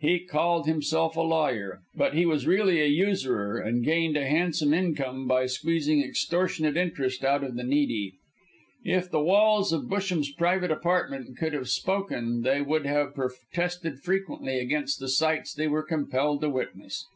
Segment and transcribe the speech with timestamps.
[0.00, 4.74] He called himself a lawyer, but he was really a usurer, and gained a handsome
[4.74, 8.14] income by squeezing extortionate interest out of the needy.
[8.84, 14.58] If the walls of Busham's private apartment could have spoken they would have protested frequently
[14.58, 17.06] against the sights they were compelled to witness.